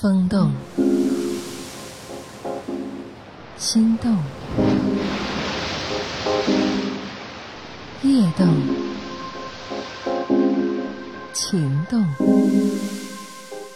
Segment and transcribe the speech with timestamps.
[0.00, 0.52] 风动，
[3.56, 4.16] 心动，
[8.04, 8.46] 夜动，
[11.32, 12.00] 情动，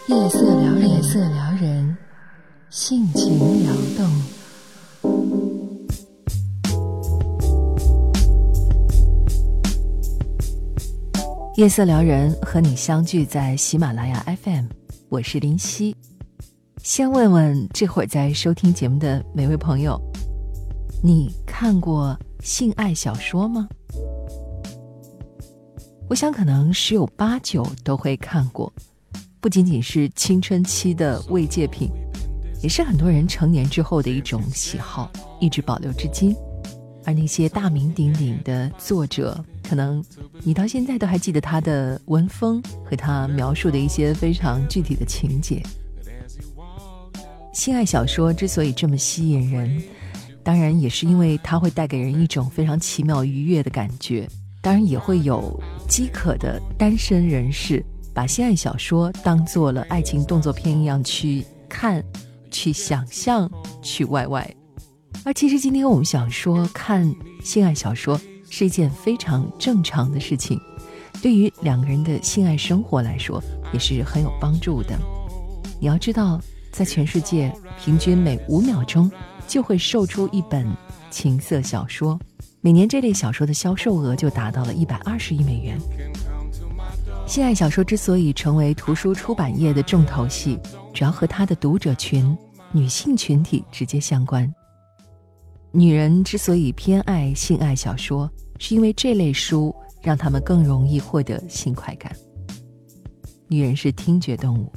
[0.06, 1.96] 夜色撩人，夜色撩人，
[2.70, 4.08] 性情撩动。
[11.56, 14.66] 夜色撩人和你相聚在喜马拉雅 FM，
[15.08, 15.96] 我是林夕。
[16.82, 20.00] 先问问这会儿在收听节目的每位朋友，
[21.00, 23.68] 你看过性爱小说吗？
[26.08, 28.72] 我想可能十有八九都会看过，
[29.40, 31.88] 不仅仅是青春期的慰藉品，
[32.60, 36.34] 也是很多人成年之后的一种喜好，一直保留至今。
[37.04, 40.04] 而那些大名鼎鼎的作者，可能
[40.42, 45.62] 你到现在都还记得他的文风和他描述的一些非常具体的情节。
[47.52, 49.82] 性爱小说之所以这么吸引人，
[50.42, 54.26] 当然也是因为它会带给人一种非常奇妙愉悦的感觉。
[54.62, 62.02] 当然，也会有饥渴的单身人士把性爱小说当做了爱情动作片一样去看、
[62.50, 63.50] 去想象、
[63.82, 64.48] 去歪歪。
[65.24, 67.12] 而其实今天我们想说，看
[67.44, 70.58] 性爱小说是一件非常正常的事情，
[71.20, 74.98] 对于两个人的性爱生活来说也是很有帮助的。
[75.80, 76.40] 你要知道，
[76.72, 79.08] 在全世界平均每五秒钟
[79.46, 80.66] 就会售出一本
[81.10, 82.18] 情色小说，
[82.62, 85.78] 每年这类小说的销售额就达到了一百二十亿美元。
[87.26, 90.58] 性爱小说之所以成为图书出版业的重头戏，
[90.92, 92.36] 主要和它的读者群
[92.72, 94.52] 女性群体直接相关。
[95.70, 102.14] 女人之所以偏爱性爱小说，是因为这类书让她们更容易获得性快感。
[103.46, 104.72] 女人是听觉动物，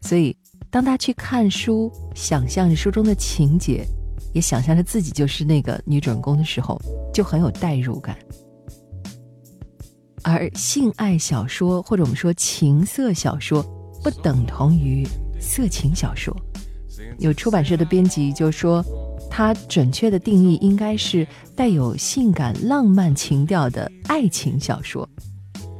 [0.00, 0.34] 所以
[0.70, 3.86] 当她去看书，想象着书中的情节，
[4.32, 6.80] 也想象着自己就是那个女主人公的时候，
[7.12, 8.16] 就很有代入感。
[10.22, 13.62] 而性爱小说或者我们说情色小说，
[14.02, 15.06] 不等同于
[15.40, 16.36] 色情小说。
[17.18, 18.84] 有出版社的编辑就说。
[19.30, 25.06] 它准确的定义应该是带有性感浪漫情调的爱情小说，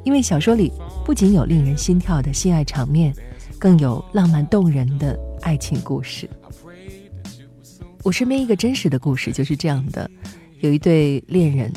[0.04, 0.70] 因为小说里
[1.04, 3.12] 不仅有令人心跳的性爱场面，
[3.58, 6.28] 更有浪漫动人的爱情故事。
[8.04, 10.08] 我身边一个真实的故事就是这样的：
[10.60, 11.72] 有一对恋人，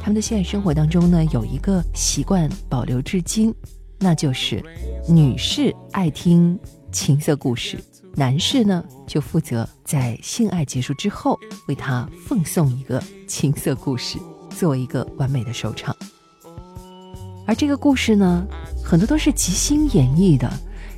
[0.00, 3.52] 他们的性爱生活当中呢，有一个习惯保留至今，
[3.98, 4.62] 那就是
[5.08, 6.58] 女士爱听
[6.92, 7.78] 情色故事。
[8.16, 11.36] 男士呢，就负责在性爱结束之后
[11.66, 14.18] 为他奉送一个情色故事，
[14.50, 15.94] 作为一个完美的收场。
[17.44, 18.46] 而这个故事呢，
[18.84, 20.48] 很多都是即兴演绎的，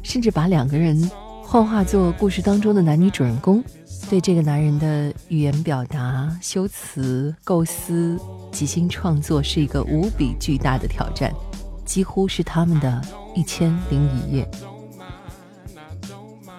[0.07, 1.11] 甚至把两个人
[1.43, 3.63] 幻化作故事当中的男女主人公，
[4.09, 8.17] 对这个男人的语言表达、修辞、构思、
[8.53, 11.35] 即兴创作是一个无比巨大的挑战，
[11.85, 13.03] 几乎是他们的
[13.35, 14.49] 一千零一夜。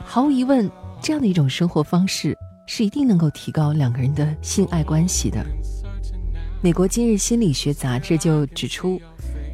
[0.03, 0.69] 毫无疑问，
[1.02, 2.38] 这样的一种生活方式
[2.68, 5.41] 是一定能够提高两个人的性爱关系的。
[6.62, 9.00] 美国今日心理学杂志就指出，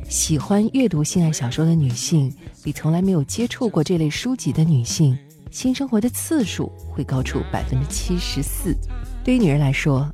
[0.09, 2.33] 喜欢阅读性爱小说的女性，
[2.63, 5.17] 比从来没有接触过这类书籍的女性，
[5.51, 8.75] 性生活的次数会高出百分之七十四。
[9.23, 10.11] 对于女人来说，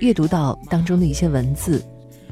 [0.00, 1.84] 阅读到当中的一些文字，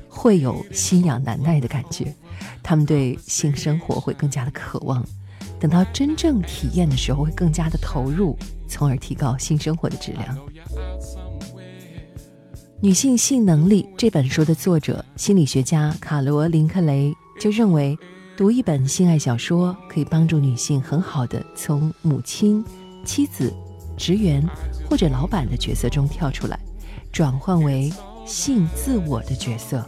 [0.08, 2.14] 会有心痒难耐的感觉，
[2.62, 5.04] 她们对性生活会更加的渴望。
[5.60, 8.36] 等到真正体验的时候，会更加的投入，
[8.68, 10.36] 从而提高性生活的质量。
[12.84, 17.98] 《女性性能力》这本书的作者心理学家卡罗琳·克雷就认为，
[18.36, 22.62] 读一本性爱小说可以帮助女性很好的从母亲、
[23.02, 23.50] 妻子、
[23.96, 24.46] 职员
[24.86, 26.60] 或者老板的角色中跳出来，
[27.10, 27.90] 转换为
[28.26, 29.82] 性自我的角色，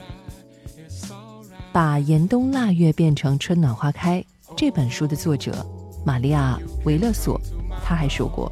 [1.72, 4.24] 把严冬腊月变成春暖花开。
[4.56, 5.54] 这本书的作者
[6.02, 7.38] 玛利亚·维勒索，
[7.84, 8.50] 他还说过，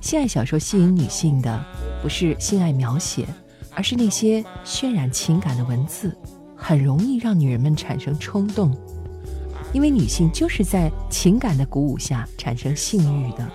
[0.00, 1.62] 性爱小说吸引女性的
[2.00, 3.26] 不是性爱描写，
[3.74, 6.16] 而是那些渲染情感的文字，
[6.56, 8.74] 很容易让女人们产生冲动，
[9.72, 13.48] 因为女性就是在情感的鼓舞下产生性欲的。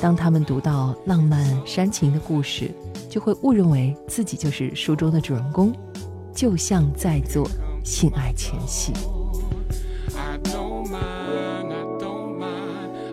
[0.00, 2.70] 当她们读到浪漫煽情的故事，
[3.10, 5.74] 就会误认为自己就是书中的主人公，
[6.32, 7.48] 就像在做
[7.84, 8.92] 性爱前戏。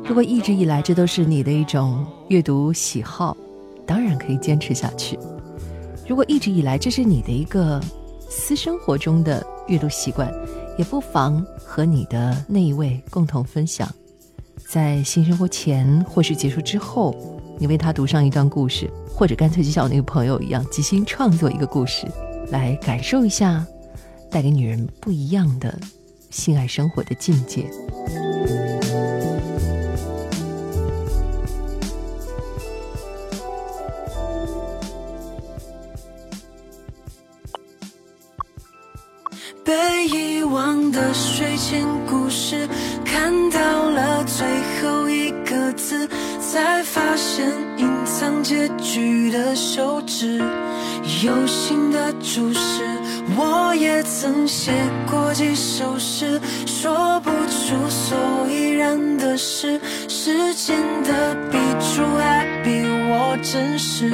[0.07, 3.35] 如果一直以来这都是你的一种阅读喜好，
[3.87, 5.17] 当然可以坚持下去；
[6.07, 7.81] 如果一直以来这是你的一个
[8.29, 10.31] 私生活中的阅读习惯，
[10.77, 13.91] 也不妨和你的那一位共同分享。
[14.67, 17.15] 在性生活前或是结束之后，
[17.57, 22.07] 你为他读上一段故事，或者干脆就像我那个朋友一样，即兴创作一个故事，
[22.49, 23.65] 来感受一下
[24.29, 25.77] 带给女人不一样的
[26.29, 27.65] 性爱生活的境界。
[39.65, 39.73] 被
[40.07, 42.69] 遗忘的睡前故事，
[43.03, 44.45] 看到了最
[44.79, 46.07] 后一个字，
[46.39, 47.43] 才发现
[47.77, 50.37] 隐藏结局的手指
[51.23, 52.83] 有心的注释。
[53.35, 54.71] 我也曾写
[55.09, 58.15] 过几首诗，说不出所
[58.47, 64.11] 以然的事，时间的笔触还比我真实，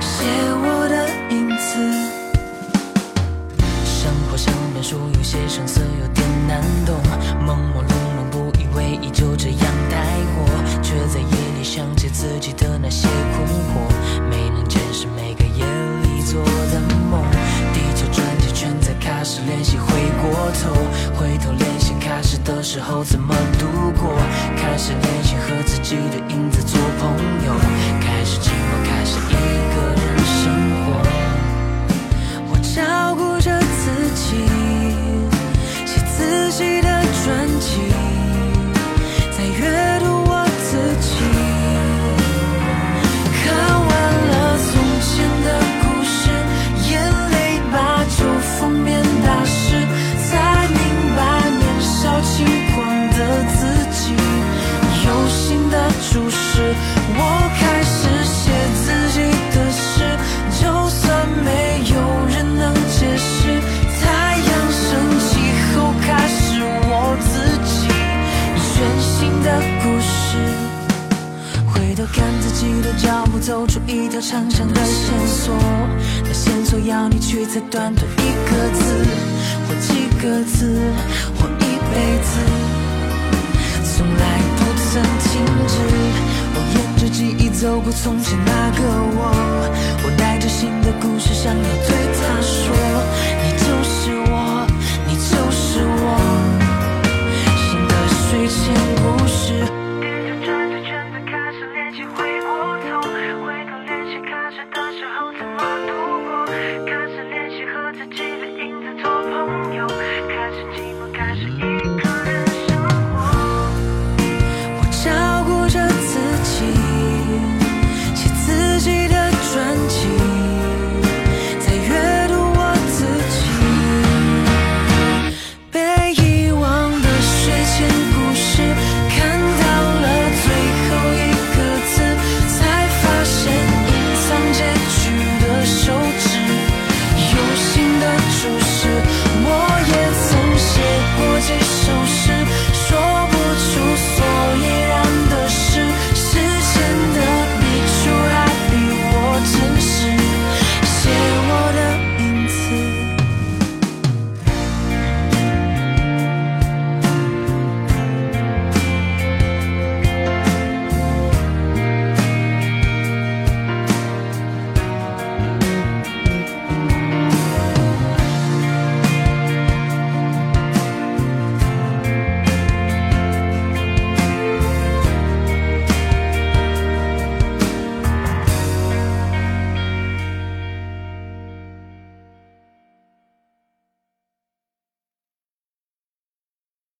[0.00, 0.24] 写
[0.62, 1.08] 我的
[4.86, 6.94] 书有些生涩，有点难懂。
[7.44, 9.60] 朦朦胧胧，不以为意，就这样
[9.90, 9.98] 带
[10.36, 10.46] 过。
[10.80, 13.82] 却在夜里想起自己的那些困惑，
[14.30, 15.64] 没能解释每个夜
[16.04, 16.40] 里做
[16.70, 16.80] 的
[17.10, 17.20] 梦。
[17.74, 19.90] 地球转几圈再开始练习，回
[20.22, 20.70] 过头，
[21.18, 23.66] 回头练习开始的时候怎么度
[24.00, 24.14] 过？
[24.56, 27.10] 开始练习和自己的影子做朋
[27.44, 27.52] 友，
[28.00, 29.34] 开始寂寞，开始一
[29.74, 30.54] 个人生
[30.86, 31.02] 活。
[32.48, 33.50] 我照顾着
[37.56, 37.95] into
[72.12, 75.54] 看自己的脚步，走出一条长长的线索。
[76.24, 79.06] 那线索要你去猜，短短一个字，
[79.66, 80.78] 或几个字，
[81.38, 82.30] 或一辈子，
[83.84, 84.22] 从来
[84.56, 84.60] 不
[84.90, 85.74] 曾停止。
[86.54, 88.80] 我沿着记忆走过从前那个
[89.16, 89.20] 我，
[90.04, 92.74] 我带着新的故事，想要对他说。
[93.42, 94.25] 你就是